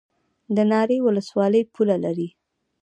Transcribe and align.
د 0.55 0.57
ناری 0.71 0.97
ولسوالۍ 1.03 1.61
پوله 1.73 1.95
لري 2.05 2.29